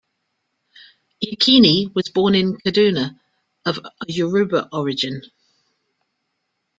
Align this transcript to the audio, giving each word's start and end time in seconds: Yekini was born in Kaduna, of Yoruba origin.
Yekini 1.23 1.91
was 1.93 2.09
born 2.09 2.33
in 2.33 2.57
Kaduna, 2.57 3.19
of 3.67 3.79
Yoruba 4.07 4.67
origin. 4.71 5.21